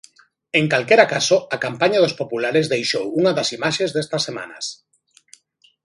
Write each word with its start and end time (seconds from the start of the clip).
En 0.59 0.65
calquera 0.73 1.05
caso, 1.13 1.37
a 1.55 1.57
campaña 1.65 1.99
dos 2.03 2.17
populares 2.21 2.69
deixou 2.73 3.05
unha 3.19 3.31
das 3.37 3.49
imaxes 3.57 3.89
destas 3.95 4.25
semanas. 4.27 4.65